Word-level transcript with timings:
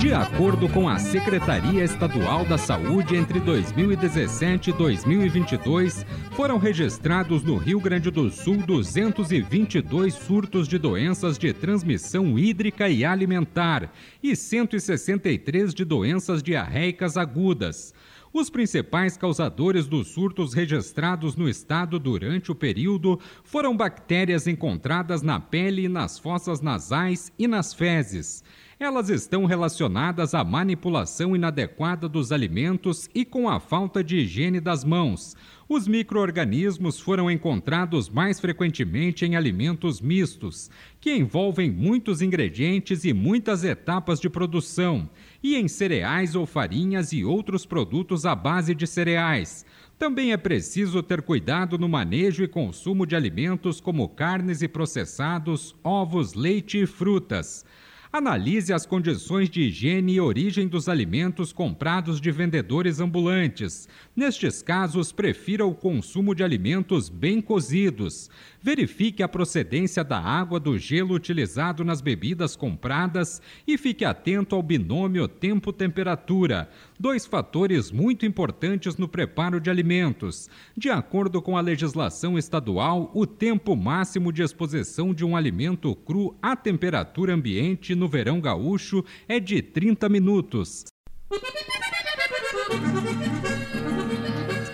De 0.00 0.14
acordo 0.14 0.66
com 0.66 0.88
a 0.88 0.98
Secretaria 0.98 1.84
Estadual 1.84 2.46
da 2.46 2.56
Saúde, 2.56 3.14
entre 3.16 3.38
2017 3.38 4.70
e 4.70 4.72
2022, 4.72 6.06
foram 6.30 6.56
registrados 6.56 7.42
no 7.42 7.58
Rio 7.58 7.78
Grande 7.78 8.10
do 8.10 8.30
Sul 8.30 8.56
222 8.56 10.14
surtos 10.14 10.66
de 10.66 10.78
doenças 10.78 11.36
de 11.36 11.52
transmissão 11.52 12.38
hídrica 12.38 12.88
e 12.88 13.04
alimentar 13.04 13.92
e 14.22 14.34
163 14.34 15.74
de 15.74 15.84
doenças 15.84 16.42
diarreicas 16.42 17.18
agudas. 17.18 17.92
Os 18.32 18.48
principais 18.48 19.18
causadores 19.18 19.86
dos 19.86 20.08
surtos 20.08 20.54
registrados 20.54 21.36
no 21.36 21.46
estado 21.46 21.98
durante 21.98 22.50
o 22.50 22.54
período 22.54 23.20
foram 23.44 23.76
bactérias 23.76 24.46
encontradas 24.46 25.20
na 25.20 25.38
pele, 25.38 25.90
nas 25.90 26.18
fossas 26.18 26.62
nasais 26.62 27.30
e 27.38 27.46
nas 27.46 27.74
fezes. 27.74 28.42
Elas 28.82 29.10
estão 29.10 29.44
relacionadas 29.44 30.32
à 30.32 30.42
manipulação 30.42 31.36
inadequada 31.36 32.08
dos 32.08 32.32
alimentos 32.32 33.10
e 33.14 33.26
com 33.26 33.46
a 33.46 33.60
falta 33.60 34.02
de 34.02 34.16
higiene 34.16 34.58
das 34.58 34.84
mãos. 34.84 35.36
Os 35.68 35.86
microorganismos 35.86 36.98
foram 36.98 37.30
encontrados 37.30 38.08
mais 38.08 38.40
frequentemente 38.40 39.26
em 39.26 39.36
alimentos 39.36 40.00
mistos, 40.00 40.70
que 40.98 41.14
envolvem 41.14 41.70
muitos 41.70 42.22
ingredientes 42.22 43.04
e 43.04 43.12
muitas 43.12 43.64
etapas 43.64 44.18
de 44.18 44.30
produção, 44.30 45.10
e 45.42 45.56
em 45.56 45.68
cereais 45.68 46.34
ou 46.34 46.46
farinhas 46.46 47.12
e 47.12 47.22
outros 47.22 47.66
produtos 47.66 48.24
à 48.24 48.34
base 48.34 48.74
de 48.74 48.86
cereais. 48.86 49.66
Também 49.98 50.32
é 50.32 50.38
preciso 50.38 51.02
ter 51.02 51.20
cuidado 51.20 51.76
no 51.76 51.86
manejo 51.86 52.42
e 52.42 52.48
consumo 52.48 53.04
de 53.04 53.14
alimentos 53.14 53.78
como 53.78 54.08
carnes 54.08 54.62
e 54.62 54.68
processados, 54.68 55.76
ovos, 55.84 56.32
leite 56.32 56.80
e 56.80 56.86
frutas. 56.86 57.66
Analise 58.12 58.72
as 58.72 58.84
condições 58.84 59.48
de 59.48 59.60
higiene 59.60 60.14
e 60.14 60.20
origem 60.20 60.66
dos 60.66 60.88
alimentos 60.88 61.52
comprados 61.52 62.20
de 62.20 62.32
vendedores 62.32 62.98
ambulantes. 62.98 63.88
Nestes 64.16 64.60
casos, 64.62 65.12
prefira 65.12 65.64
o 65.64 65.72
consumo 65.72 66.34
de 66.34 66.42
alimentos 66.42 67.08
bem 67.08 67.40
cozidos. 67.40 68.28
Verifique 68.60 69.22
a 69.22 69.28
procedência 69.28 70.02
da 70.02 70.18
água 70.18 70.58
do 70.58 70.76
gelo 70.76 71.14
utilizado 71.14 71.84
nas 71.84 72.00
bebidas 72.00 72.56
compradas 72.56 73.40
e 73.64 73.78
fique 73.78 74.04
atento 74.04 74.56
ao 74.56 74.62
binômio 74.62 75.28
tempo-temperatura, 75.28 76.68
dois 77.00 77.24
fatores 77.24 77.90
muito 77.90 78.26
importantes 78.26 78.98
no 78.98 79.08
preparo 79.08 79.58
de 79.58 79.70
alimentos. 79.70 80.50
De 80.76 80.90
acordo 80.90 81.40
com 81.40 81.56
a 81.56 81.60
legislação 81.62 82.38
estadual, 82.38 83.10
o 83.14 83.26
tempo 83.26 83.74
máximo 83.74 84.30
de 84.30 84.42
exposição 84.42 85.14
de 85.14 85.24
um 85.24 85.34
alimento 85.34 85.94
cru 85.94 86.36
à 86.42 86.54
temperatura 86.54 87.32
ambiente 87.32 87.94
no 87.94 88.06
verão 88.06 88.38
gaúcho 88.38 89.02
é 89.26 89.40
de 89.40 89.62
30 89.62 90.10
minutos. 90.10 90.84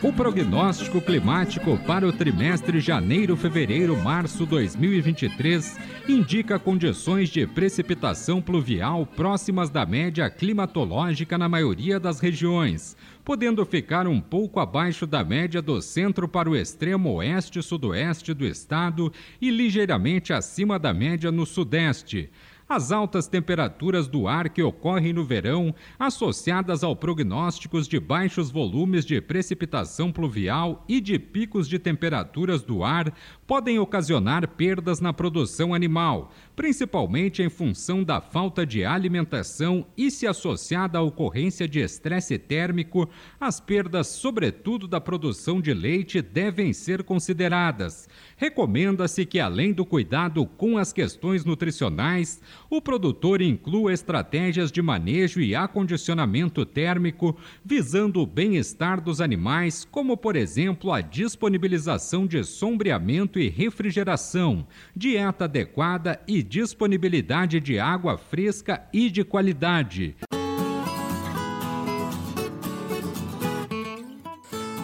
O 0.02 0.12
prognóstico 0.12 1.00
climático 1.00 1.78
para 1.86 2.06
o 2.06 2.12
trimestre 2.12 2.80
janeiro-fevereiro-março 2.80 4.44
2023 4.44 5.78
indica 6.06 6.58
condições 6.58 7.30
de 7.30 7.46
precipitação 7.46 8.42
pluvial 8.42 9.06
próximas 9.06 9.70
da 9.70 9.86
média 9.86 10.28
climatológica 10.28 11.38
na 11.38 11.48
maioria 11.48 11.98
das 11.98 12.20
regiões, 12.20 12.94
podendo 13.24 13.64
ficar 13.64 14.06
um 14.06 14.20
pouco 14.20 14.60
abaixo 14.60 15.06
da 15.06 15.24
média 15.24 15.62
do 15.62 15.80
centro 15.80 16.28
para 16.28 16.50
o 16.50 16.54
extremo 16.54 17.14
oeste 17.14 17.58
e 17.58 17.62
sudoeste 17.62 18.34
do 18.34 18.46
estado 18.46 19.10
e 19.40 19.50
ligeiramente 19.50 20.30
acima 20.30 20.78
da 20.78 20.92
média 20.92 21.32
no 21.32 21.46
sudeste. 21.46 22.28
As 22.68 22.90
altas 22.90 23.28
temperaturas 23.28 24.08
do 24.08 24.26
ar 24.26 24.48
que 24.48 24.60
ocorrem 24.60 25.12
no 25.12 25.24
verão, 25.24 25.72
associadas 25.96 26.82
ao 26.82 26.96
prognósticos 26.96 27.86
de 27.86 28.00
baixos 28.00 28.50
volumes 28.50 29.04
de 29.04 29.20
precipitação 29.20 30.10
pluvial 30.10 30.84
e 30.88 31.00
de 31.00 31.16
picos 31.16 31.68
de 31.68 31.78
temperaturas 31.78 32.64
do 32.64 32.82
ar, 32.82 33.14
podem 33.46 33.78
ocasionar 33.78 34.48
perdas 34.48 35.00
na 35.00 35.12
produção 35.12 35.72
animal, 35.72 36.32
principalmente 36.56 37.42
em 37.42 37.48
função 37.48 38.02
da 38.02 38.20
falta 38.20 38.66
de 38.66 38.84
alimentação 38.84 39.86
e 39.96 40.10
se 40.10 40.26
associada 40.26 40.98
à 40.98 41.02
ocorrência 41.02 41.68
de 41.68 41.80
estresse 41.80 42.38
térmico, 42.38 43.08
as 43.38 43.60
perdas, 43.60 44.08
sobretudo 44.08 44.88
da 44.88 45.00
produção 45.00 45.60
de 45.60 45.72
leite, 45.72 46.20
devem 46.20 46.72
ser 46.72 47.04
consideradas. 47.04 48.08
Recomenda-se 48.36 49.24
que, 49.24 49.38
além 49.38 49.72
do 49.72 49.84
cuidado 49.84 50.44
com 50.44 50.76
as 50.76 50.92
questões 50.92 51.44
nutricionais, 51.44 52.40
o 52.68 52.82
produtor 52.82 53.40
inclua 53.40 53.92
estratégias 53.92 54.72
de 54.72 54.82
manejo 54.82 55.40
e 55.40 55.54
acondicionamento 55.54 56.66
térmico 56.66 57.36
visando 57.64 58.20
o 58.20 58.26
bem-estar 58.26 59.00
dos 59.00 59.20
animais, 59.20 59.86
como, 59.90 60.16
por 60.16 60.36
exemplo, 60.36 60.92
a 60.92 61.00
disponibilização 61.00 62.26
de 62.26 62.42
sombreamento 62.42 63.35
e 63.38 63.48
refrigeração, 63.48 64.66
dieta 64.94 65.44
adequada 65.44 66.20
e 66.26 66.42
disponibilidade 66.42 67.60
de 67.60 67.78
água 67.78 68.16
fresca 68.18 68.86
e 68.92 69.10
de 69.10 69.24
qualidade. 69.24 70.16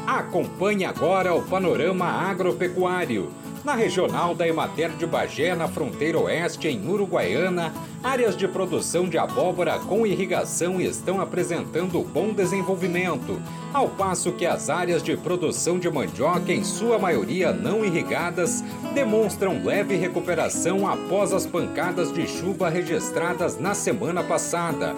Acompanhe 0.07 0.85
agora 0.85 1.35
o 1.35 1.43
panorama 1.43 2.07
agropecuário 2.07 3.42
na 3.65 3.75
regional 3.75 4.35
da 4.35 4.47
Emater 4.47 4.91
de 4.91 5.07
Bagé, 5.07 5.55
na 5.55 5.69
fronteira 5.69 6.19
oeste, 6.19 6.67
em 6.67 6.89
Uruguaiana, 6.89 7.73
áreas 8.03 8.37
de 8.37 8.49
produção 8.49 9.09
de 9.09 9.17
abóbora 9.17 9.79
com 9.79 10.07
irrigação 10.07 10.81
estão 10.81 11.21
apresentando 11.21 12.03
bom 12.03 12.33
desenvolvimento, 12.33 13.41
ao 13.73 13.89
passo 13.89 14.33
que 14.33 14.45
as 14.45 14.69
áreas 14.69 15.03
de 15.03 15.17
produção 15.17 15.79
de 15.79 15.89
mandioca, 15.89 16.53
em 16.53 16.65
sua 16.65 16.99
maioria 16.99 17.53
não 17.53 17.85
irrigadas, 17.85 18.65
demonstram 18.95 19.65
leve 19.65 19.97
recuperação 19.97 20.89
após 20.89 21.33
as 21.33 21.47
pancadas 21.47 22.13
de 22.13 22.27
chuva 22.27 22.69
registradas 22.69 23.59
na 23.59 23.75
semana 23.75 24.25
passada. 24.25 24.95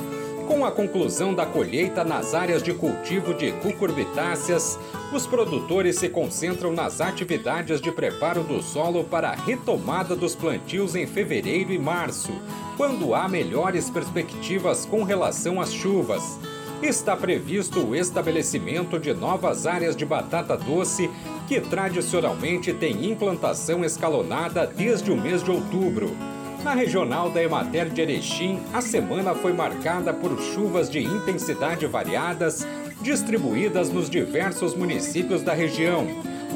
Com 0.46 0.62
a 0.64 0.70
conclusão 0.70 1.32
da 1.32 1.46
colheita 1.46 2.04
nas 2.04 2.34
áreas 2.34 2.62
de 2.62 2.74
cultivo 2.74 3.32
de 3.32 3.50
cucurbitáceas, 3.52 4.78
os 5.12 5.26
produtores 5.26 5.96
se 5.96 6.08
concentram 6.08 6.70
nas 6.70 7.00
atividades 7.00 7.80
de 7.80 7.90
preparo 7.90 8.42
do 8.42 8.62
solo 8.62 9.04
para 9.04 9.30
a 9.30 9.34
retomada 9.34 10.14
dos 10.14 10.34
plantios 10.34 10.94
em 10.94 11.06
fevereiro 11.06 11.72
e 11.72 11.78
março, 11.78 12.30
quando 12.76 13.14
há 13.14 13.26
melhores 13.26 13.88
perspectivas 13.88 14.84
com 14.84 15.02
relação 15.02 15.60
às 15.60 15.72
chuvas. 15.72 16.38
Está 16.82 17.16
previsto 17.16 17.80
o 17.80 17.96
estabelecimento 17.96 18.98
de 18.98 19.14
novas 19.14 19.66
áreas 19.66 19.96
de 19.96 20.04
batata 20.04 20.58
doce 20.58 21.10
que 21.48 21.58
tradicionalmente 21.58 22.72
têm 22.74 23.10
implantação 23.10 23.82
escalonada 23.82 24.66
desde 24.66 25.10
o 25.10 25.16
mês 25.16 25.42
de 25.42 25.50
outubro. 25.50 26.33
Na 26.64 26.72
regional 26.72 27.28
da 27.28 27.42
Emater 27.42 27.90
de 27.90 28.00
Erechim, 28.00 28.58
a 28.72 28.80
semana 28.80 29.34
foi 29.34 29.52
marcada 29.52 30.14
por 30.14 30.40
chuvas 30.40 30.88
de 30.88 30.98
intensidade 30.98 31.86
variadas, 31.86 32.66
distribuídas 33.02 33.90
nos 33.90 34.08
diversos 34.08 34.74
municípios 34.74 35.42
da 35.42 35.52
região. 35.52 36.06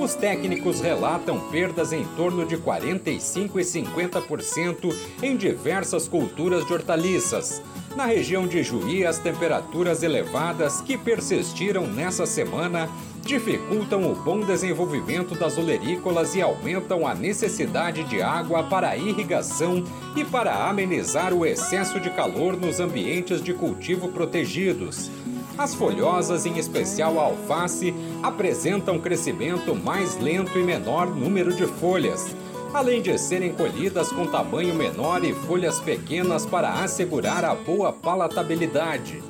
Os 0.00 0.14
técnicos 0.14 0.80
relatam 0.80 1.38
perdas 1.50 1.92
em 1.92 2.04
torno 2.16 2.46
de 2.46 2.56
45% 2.56 3.56
e 3.56 3.60
50% 3.60 4.96
em 5.22 5.36
diversas 5.36 6.08
culturas 6.08 6.66
de 6.66 6.72
hortaliças. 6.72 7.62
Na 7.98 8.06
região 8.06 8.46
de 8.46 8.62
Juí, 8.62 9.04
as 9.04 9.18
temperaturas 9.18 10.04
elevadas 10.04 10.80
que 10.80 10.96
persistiram 10.96 11.84
nessa 11.84 12.26
semana 12.26 12.88
dificultam 13.24 14.08
o 14.08 14.14
bom 14.14 14.38
desenvolvimento 14.38 15.34
das 15.34 15.58
olerícolas 15.58 16.36
e 16.36 16.40
aumentam 16.40 17.04
a 17.04 17.12
necessidade 17.12 18.04
de 18.04 18.22
água 18.22 18.62
para 18.62 18.96
irrigação 18.96 19.82
e 20.14 20.24
para 20.24 20.68
amenizar 20.68 21.34
o 21.34 21.44
excesso 21.44 21.98
de 21.98 22.08
calor 22.10 22.56
nos 22.56 22.78
ambientes 22.78 23.42
de 23.42 23.52
cultivo 23.52 24.10
protegidos. 24.10 25.10
As 25.58 25.74
folhosas, 25.74 26.46
em 26.46 26.56
especial 26.56 27.18
a 27.18 27.24
alface, 27.24 27.92
apresentam 28.22 29.00
crescimento 29.00 29.74
mais 29.74 30.16
lento 30.18 30.56
e 30.56 30.62
menor 30.62 31.08
número 31.08 31.52
de 31.52 31.66
folhas, 31.66 32.32
além 32.72 33.00
de 33.02 33.18
serem 33.18 33.52
colhidas 33.52 34.10
com 34.10 34.26
tamanho 34.26 34.74
menor 34.74 35.24
e 35.24 35.32
folhas 35.32 35.80
pequenas 35.80 36.44
para 36.44 36.82
assegurar 36.82 37.44
a 37.44 37.54
boa 37.54 37.92
palatabilidade. 37.92 39.22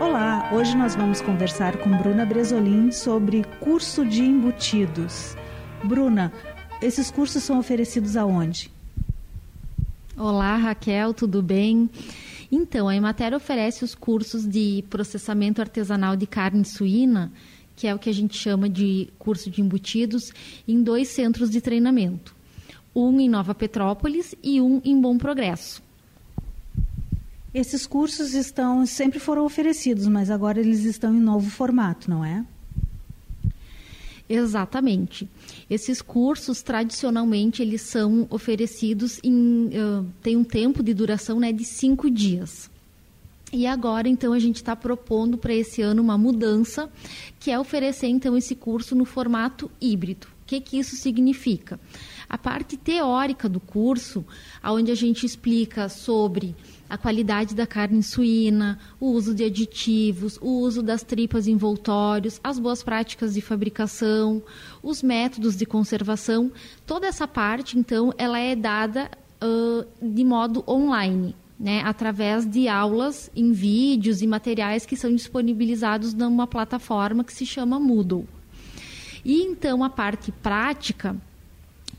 Olá, 0.00 0.38
Hoje 0.50 0.74
nós 0.74 0.96
vamos 0.96 1.20
conversar 1.20 1.76
com 1.76 1.90
Bruna 1.98 2.24
Bresolim 2.24 2.90
sobre 2.90 3.44
curso 3.60 4.02
de 4.06 4.22
embutidos. 4.22 5.36
Bruna, 5.84 6.32
esses 6.80 7.10
cursos 7.10 7.42
são 7.42 7.58
oferecidos 7.58 8.16
aonde? 8.16 8.70
Olá, 10.16 10.56
Raquel, 10.56 11.12
tudo 11.12 11.42
bem? 11.42 11.90
Então, 12.50 12.88
a 12.88 12.96
Emater 12.96 13.34
oferece 13.34 13.84
os 13.84 13.94
cursos 13.94 14.48
de 14.48 14.84
processamento 14.88 15.60
artesanal 15.60 16.16
de 16.16 16.26
carne 16.26 16.64
suína, 16.64 17.30
que 17.76 17.86
é 17.86 17.94
o 17.94 17.98
que 17.98 18.08
a 18.08 18.14
gente 18.14 18.36
chama 18.36 18.68
de 18.68 19.08
curso 19.18 19.50
de 19.50 19.60
embutidos, 19.60 20.32
em 20.66 20.82
dois 20.82 21.08
centros 21.08 21.50
de 21.50 21.60
treinamento. 21.60 22.34
Um 22.94 23.20
em 23.20 23.28
Nova 23.28 23.54
Petrópolis 23.54 24.34
e 24.42 24.60
um 24.60 24.80
em 24.84 25.00
Bom 25.00 25.18
Progresso. 25.18 25.82
Esses 27.52 27.86
cursos 27.86 28.34
estão 28.34 28.84
sempre 28.84 29.18
foram 29.18 29.44
oferecidos, 29.44 30.06
mas 30.06 30.30
agora 30.30 30.60
eles 30.60 30.84
estão 30.84 31.14
em 31.14 31.20
novo 31.20 31.50
formato, 31.50 32.10
não 32.10 32.24
é? 32.24 32.44
Exatamente. 34.28 35.28
Esses 35.70 36.02
cursos, 36.02 36.62
tradicionalmente, 36.62 37.62
eles 37.62 37.82
são 37.82 38.26
oferecidos 38.28 39.18
em... 39.24 39.68
Uh, 39.68 40.06
tem 40.22 40.36
um 40.36 40.44
tempo 40.44 40.82
de 40.82 40.92
duração 40.92 41.40
né, 41.40 41.50
de 41.50 41.64
cinco 41.64 42.10
dias. 42.10 42.70
E 43.50 43.66
agora, 43.66 44.08
então, 44.08 44.34
a 44.34 44.38
gente 44.38 44.56
está 44.56 44.76
propondo 44.76 45.38
para 45.38 45.54
esse 45.54 45.80
ano 45.80 46.02
uma 46.02 46.18
mudança, 46.18 46.90
que 47.40 47.50
é 47.50 47.58
oferecer, 47.58 48.08
então, 48.08 48.36
esse 48.36 48.54
curso 48.54 48.94
no 48.94 49.06
formato 49.06 49.70
híbrido. 49.80 50.26
Que, 50.48 50.62
que 50.62 50.78
isso 50.78 50.96
significa? 50.96 51.78
A 52.26 52.38
parte 52.38 52.78
teórica 52.78 53.50
do 53.50 53.60
curso, 53.60 54.24
onde 54.64 54.90
a 54.90 54.94
gente 54.94 55.26
explica 55.26 55.90
sobre 55.90 56.56
a 56.88 56.96
qualidade 56.96 57.54
da 57.54 57.66
carne 57.66 58.02
suína, 58.02 58.78
o 58.98 59.10
uso 59.10 59.34
de 59.34 59.44
aditivos, 59.44 60.38
o 60.40 60.60
uso 60.60 60.82
das 60.82 61.02
tripas 61.02 61.46
envoltórios, 61.46 62.40
as 62.42 62.58
boas 62.58 62.82
práticas 62.82 63.34
de 63.34 63.42
fabricação, 63.42 64.42
os 64.82 65.02
métodos 65.02 65.54
de 65.54 65.66
conservação. 65.66 66.50
Toda 66.86 67.06
essa 67.06 67.28
parte, 67.28 67.78
então, 67.78 68.14
ela 68.16 68.38
é 68.38 68.56
dada 68.56 69.10
uh, 69.44 69.86
de 70.00 70.24
modo 70.24 70.64
online. 70.66 71.36
Né, 71.60 71.82
através 71.84 72.46
de 72.46 72.68
aulas 72.68 73.32
em 73.34 73.50
vídeos 73.50 74.22
e 74.22 74.28
materiais 74.28 74.86
que 74.86 74.94
são 74.94 75.12
disponibilizados 75.12 76.14
numa 76.14 76.46
plataforma 76.46 77.24
que 77.24 77.32
se 77.32 77.44
chama 77.44 77.80
Moodle. 77.80 78.28
E 79.28 79.42
então 79.42 79.84
a 79.84 79.90
parte 79.90 80.32
prática, 80.32 81.14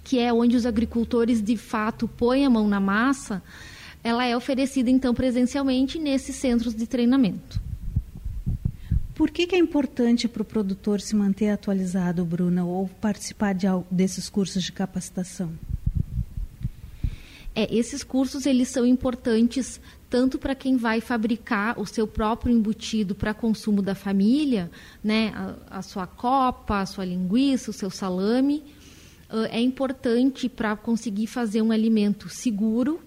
que 0.03 0.17
é 0.17 0.33
onde 0.33 0.55
os 0.55 0.65
agricultores 0.65 1.43
de 1.43 1.55
fato 1.55 2.07
põem 2.07 2.43
a 2.43 2.49
mão 2.49 2.67
na 2.67 2.79
massa, 2.79 3.43
ela 4.03 4.25
é 4.25 4.35
oferecida 4.35 4.89
então 4.89 5.13
presencialmente 5.13 5.99
nesses 5.99 6.37
centros 6.37 6.73
de 6.73 6.87
treinamento. 6.87 7.61
Por 9.13 9.29
que, 9.29 9.45
que 9.45 9.53
é 9.53 9.59
importante 9.59 10.27
para 10.27 10.41
o 10.41 10.45
produtor 10.45 10.99
se 11.01 11.15
manter 11.15 11.49
atualizado, 11.49 12.25
Bruna, 12.25 12.65
ou 12.65 12.87
participar 12.99 13.53
de, 13.53 13.67
desses 13.91 14.27
cursos 14.27 14.63
de 14.63 14.71
capacitação? 14.71 15.51
É, 17.53 17.71
esses 17.71 18.03
cursos 18.03 18.47
eles 18.47 18.69
são 18.69 18.87
importantes 18.87 19.79
tanto 20.09 20.39
para 20.39 20.56
quem 20.56 20.75
vai 20.75 21.00
fabricar 21.01 21.79
o 21.79 21.85
seu 21.85 22.07
próprio 22.07 22.53
embutido 22.53 23.13
para 23.13 23.33
consumo 23.33 23.81
da 23.81 23.94
família, 23.94 24.71
né, 25.03 25.31
a, 25.35 25.79
a, 25.79 25.81
sua 25.81 26.07
copa, 26.07 26.79
a 26.79 26.85
sua 26.85 27.06
linguiça, 27.06 27.69
o 27.69 27.73
seu 27.73 27.89
salame, 27.89 28.63
uh, 29.29 29.45
é 29.51 29.61
importante 29.61 30.50
para 30.50 30.75
conseguir 30.75 31.27
fazer 31.27 31.61
um 31.61 31.71
alimento 31.71 32.27
seguro 32.29 33.00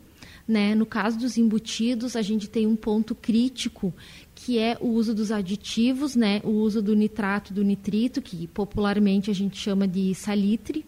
né? 0.46 0.74
No 0.74 0.84
caso 0.84 1.18
dos 1.18 1.38
embutidos, 1.38 2.16
a 2.16 2.22
gente 2.22 2.48
tem 2.48 2.66
um 2.66 2.76
ponto 2.76 3.14
crítico 3.14 3.94
que 4.34 4.58
é 4.58 4.76
o 4.80 4.88
uso 4.88 5.14
dos 5.14 5.30
aditivos, 5.30 6.16
né? 6.16 6.40
o 6.42 6.50
uso 6.50 6.82
do 6.82 6.96
nitrato 6.96 7.54
do 7.54 7.62
nitrito, 7.62 8.20
que 8.20 8.48
popularmente 8.48 9.30
a 9.30 9.34
gente 9.34 9.56
chama 9.56 9.86
de 9.86 10.14
salitre. 10.14 10.84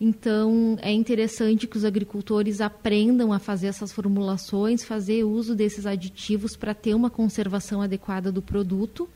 Então, 0.00 0.76
é 0.82 0.92
interessante 0.92 1.66
que 1.66 1.76
os 1.76 1.84
agricultores 1.84 2.60
aprendam 2.60 3.32
a 3.32 3.38
fazer 3.38 3.68
essas 3.68 3.92
formulações, 3.92 4.84
fazer 4.84 5.24
uso 5.24 5.54
desses 5.54 5.86
aditivos 5.86 6.54
para 6.54 6.74
ter 6.74 6.94
uma 6.94 7.08
conservação 7.08 7.80
adequada 7.80 8.30
do 8.30 8.42
produto. 8.42 9.08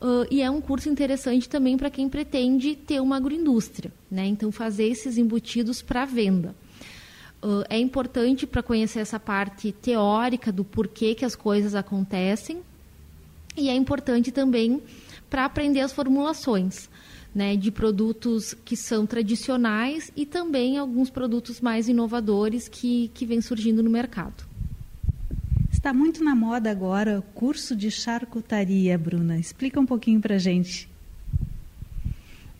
Uh, 0.00 0.26
e 0.30 0.40
é 0.42 0.50
um 0.50 0.60
curso 0.60 0.88
interessante 0.88 1.48
também 1.48 1.76
para 1.76 1.90
quem 1.90 2.08
pretende 2.08 2.74
ter 2.74 3.00
uma 3.00 3.16
agroindústria, 3.16 3.92
né? 4.10 4.26
Então, 4.26 4.50
fazer 4.50 4.84
esses 4.84 5.18
embutidos 5.18 5.82
para 5.82 6.06
venda. 6.06 6.54
Uh, 7.42 7.62
é 7.68 7.78
importante 7.78 8.46
para 8.46 8.62
conhecer 8.62 9.00
essa 9.00 9.20
parte 9.20 9.72
teórica 9.72 10.50
do 10.50 10.64
porquê 10.64 11.14
que 11.14 11.24
as 11.24 11.36
coisas 11.36 11.74
acontecem 11.74 12.62
e 13.56 13.68
é 13.68 13.74
importante 13.74 14.32
também 14.32 14.82
para 15.28 15.44
aprender 15.44 15.80
as 15.80 15.92
formulações 15.92 16.88
né, 17.34 17.56
de 17.56 17.70
produtos 17.70 18.54
que 18.64 18.76
são 18.76 19.06
tradicionais 19.06 20.12
e 20.14 20.26
também 20.26 20.76
alguns 20.76 21.10
produtos 21.10 21.60
mais 21.60 21.88
inovadores 21.88 22.68
que, 22.68 23.10
que 23.14 23.24
vêm 23.24 23.40
surgindo 23.40 23.82
no 23.82 23.90
mercado. 23.90 24.44
Está 25.70 25.92
muito 25.92 26.22
na 26.22 26.34
moda 26.34 26.70
agora 26.70 27.18
o 27.18 27.22
curso 27.22 27.74
de 27.74 27.90
charcutaria, 27.90 28.96
Bruna. 28.96 29.38
Explica 29.38 29.80
um 29.80 29.86
pouquinho 29.86 30.20
para 30.20 30.38
gente. 30.38 30.88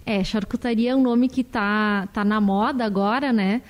É, 0.04 0.24
charcutaria 0.24 0.90
é 0.90 0.96
um 0.96 1.02
nome 1.02 1.28
que 1.28 1.42
está 1.42 2.08
tá 2.08 2.24
na 2.24 2.40
moda 2.40 2.84
agora, 2.84 3.32
né? 3.32 3.62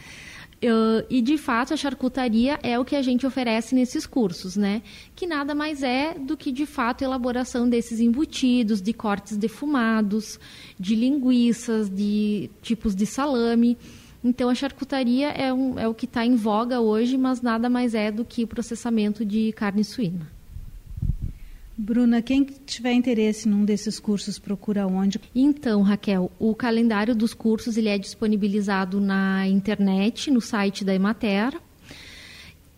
Uh, 0.62 1.04
e 1.10 1.20
de 1.20 1.36
fato 1.36 1.74
a 1.74 1.76
charcutaria 1.76 2.56
é 2.62 2.78
o 2.78 2.84
que 2.84 2.94
a 2.94 3.02
gente 3.02 3.26
oferece 3.26 3.74
nesses 3.74 4.06
cursos, 4.06 4.56
né? 4.56 4.80
Que 5.16 5.26
nada 5.26 5.56
mais 5.56 5.82
é 5.82 6.14
do 6.14 6.36
que 6.36 6.52
de 6.52 6.66
fato 6.66 7.02
elaboração 7.02 7.68
desses 7.68 7.98
embutidos, 7.98 8.80
de 8.80 8.92
cortes 8.92 9.36
defumados, 9.36 10.38
de 10.78 10.94
linguiças, 10.94 11.90
de 11.90 12.48
tipos 12.62 12.94
de 12.94 13.06
salame. 13.06 13.76
Então 14.22 14.48
a 14.48 14.54
charcutaria 14.54 15.30
é, 15.30 15.52
um, 15.52 15.76
é 15.76 15.88
o 15.88 15.94
que 15.94 16.04
está 16.04 16.24
em 16.24 16.36
voga 16.36 16.80
hoje, 16.80 17.18
mas 17.18 17.42
nada 17.42 17.68
mais 17.68 17.92
é 17.92 18.12
do 18.12 18.24
que 18.24 18.44
o 18.44 18.46
processamento 18.46 19.24
de 19.24 19.50
carne 19.52 19.82
suína. 19.82 20.30
Bruna, 21.76 22.20
quem 22.20 22.44
tiver 22.44 22.92
interesse 22.92 23.48
num 23.48 23.64
desses 23.64 23.98
cursos, 23.98 24.38
procura 24.38 24.86
onde? 24.86 25.20
Então, 25.34 25.82
Raquel, 25.82 26.30
o 26.38 26.54
calendário 26.54 27.14
dos 27.14 27.32
cursos 27.32 27.76
ele 27.76 27.88
é 27.88 27.96
disponibilizado 27.96 29.00
na 29.00 29.48
internet, 29.48 30.30
no 30.30 30.40
site 30.40 30.84
da 30.84 30.94
Emater. 30.94 31.58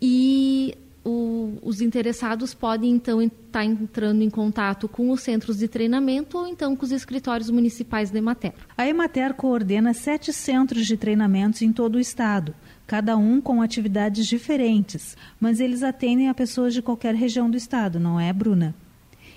E 0.01 0.77
o, 1.05 1.59
os 1.63 1.81
interessados 1.81 2.55
podem, 2.55 2.93
então, 2.93 3.21
estar 3.21 3.35
tá 3.51 3.65
entrando 3.65 4.23
em 4.23 4.31
contato 4.31 4.89
com 4.89 5.11
os 5.11 5.21
centros 5.21 5.59
de 5.59 5.67
treinamento 5.67 6.39
ou, 6.39 6.47
então, 6.47 6.77
com 6.77 6.85
os 6.85 6.93
escritórios 6.93 7.51
municipais 7.51 8.11
da 8.11 8.19
Emater. 8.19 8.55
A 8.77 8.87
Emater 8.87 9.35
coordena 9.35 9.93
sete 9.93 10.33
centros 10.33 10.87
de 10.87 10.97
treinamentos 10.97 11.63
em 11.63 11.73
todo 11.73 11.97
o 11.97 12.01
estado 12.01 12.55
cada 12.87 13.17
um 13.17 13.41
com 13.41 13.63
atividades 13.63 14.27
diferentes, 14.27 15.17
mas 15.41 15.59
eles 15.59 15.83
atendem 15.83 16.29
a 16.29 16.35
pessoas 16.35 16.75
de 16.75 16.83
qualquer 16.83 17.15
região 17.15 17.51
do 17.51 17.57
estado, 17.57 17.99
não 17.99 18.21
é, 18.21 18.33
Bruna? 18.33 18.75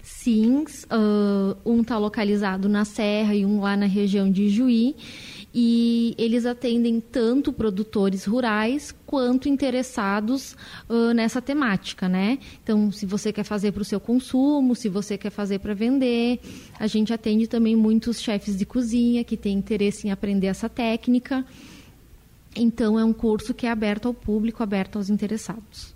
Sims, 0.07 0.85
uh, 0.85 1.57
um 1.65 1.81
está 1.81 1.97
localizado 1.97 2.69
na 2.69 2.85
Serra 2.85 3.35
e 3.35 3.45
um 3.45 3.59
lá 3.59 3.75
na 3.75 3.85
região 3.85 4.31
de 4.31 4.47
Juí. 4.47 4.95
E 5.53 6.15
eles 6.17 6.45
atendem 6.45 7.01
tanto 7.01 7.51
produtores 7.51 8.23
rurais 8.23 8.95
quanto 9.05 9.49
interessados 9.49 10.55
uh, 10.87 11.13
nessa 11.13 11.41
temática, 11.41 12.07
né? 12.07 12.39
Então, 12.63 12.89
se 12.89 13.05
você 13.05 13.33
quer 13.33 13.43
fazer 13.43 13.73
para 13.73 13.81
o 13.81 13.85
seu 13.85 13.99
consumo, 13.99 14.75
se 14.75 14.87
você 14.87 15.17
quer 15.17 15.29
fazer 15.29 15.59
para 15.59 15.73
vender, 15.73 16.39
a 16.79 16.87
gente 16.87 17.11
atende 17.11 17.45
também 17.45 17.75
muitos 17.75 18.21
chefes 18.21 18.55
de 18.55 18.65
cozinha 18.65 19.25
que 19.25 19.35
têm 19.35 19.57
interesse 19.57 20.07
em 20.07 20.11
aprender 20.11 20.47
essa 20.47 20.69
técnica. 20.69 21.45
Então, 22.55 22.97
é 22.97 23.03
um 23.03 23.13
curso 23.13 23.53
que 23.53 23.65
é 23.65 23.69
aberto 23.69 24.07
ao 24.07 24.13
público, 24.13 24.63
aberto 24.63 24.97
aos 24.97 25.09
interessados. 25.09 25.93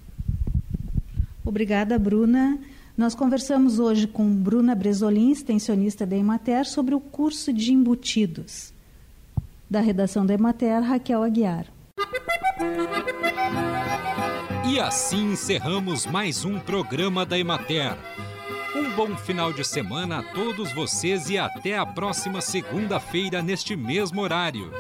Obrigada, 1.45 1.97
Bruna. 1.97 2.59
Nós 2.97 3.15
conversamos 3.15 3.79
hoje 3.79 4.05
com 4.05 4.29
Bruna 4.29 4.75
Bresolim, 4.75 5.31
extensionista 5.31 6.05
da 6.05 6.15
Emater, 6.15 6.65
sobre 6.65 6.93
o 6.93 6.99
curso 6.99 7.53
de 7.53 7.73
embutidos. 7.73 8.73
Da 9.69 9.79
redação 9.79 10.25
da 10.25 10.33
Emater, 10.33 10.81
Raquel 10.81 11.23
Aguiar. 11.23 11.65
E 14.69 14.79
assim 14.79 15.31
encerramos 15.31 16.05
mais 16.05 16.43
um 16.43 16.59
programa 16.59 17.25
da 17.25 17.39
Emater. 17.39 17.97
Um 18.75 18.89
bom 18.95 19.15
final 19.17 19.51
de 19.53 19.63
semana 19.63 20.19
a 20.19 20.23
todos 20.23 20.71
vocês 20.73 21.29
e 21.29 21.37
até 21.37 21.77
a 21.77 21.85
próxima 21.85 22.41
segunda-feira 22.41 23.41
neste 23.41 23.75
mesmo 23.75 24.21
horário. 24.21 24.71